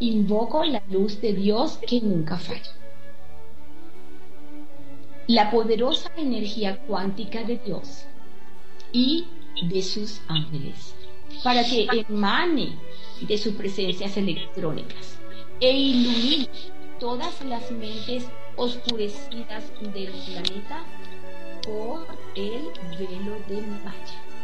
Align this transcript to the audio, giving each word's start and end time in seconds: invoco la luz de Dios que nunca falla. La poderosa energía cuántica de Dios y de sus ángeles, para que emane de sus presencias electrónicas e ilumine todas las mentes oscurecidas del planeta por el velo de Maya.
invoco 0.00 0.64
la 0.64 0.82
luz 0.90 1.20
de 1.20 1.32
Dios 1.32 1.78
que 1.86 2.00
nunca 2.00 2.38
falla. 2.38 2.72
La 5.26 5.50
poderosa 5.50 6.10
energía 6.16 6.78
cuántica 6.86 7.42
de 7.44 7.58
Dios 7.58 8.04
y 8.92 9.26
de 9.68 9.82
sus 9.82 10.20
ángeles, 10.28 10.94
para 11.42 11.64
que 11.64 11.86
emane 12.08 12.78
de 13.20 13.36
sus 13.36 13.54
presencias 13.54 14.16
electrónicas 14.16 15.18
e 15.60 15.70
ilumine 15.70 16.48
todas 16.98 17.44
las 17.44 17.70
mentes 17.70 18.26
oscurecidas 18.56 19.64
del 19.92 20.12
planeta 20.12 20.84
por 21.62 22.06
el 22.34 22.62
velo 22.98 23.36
de 23.48 23.60
Maya. 23.84 24.37